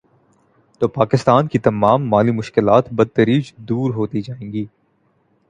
تو 0.81 0.87
پاکستان 0.87 1.47
کی 1.47 1.59
تمام 1.59 2.09
مالی 2.09 2.31
مشکلات 2.31 2.89
بتدریج 2.93 3.53
دور 3.69 3.93
ہوتی 3.93 4.21
جائیں 4.21 4.53
گی۔ 4.53 4.65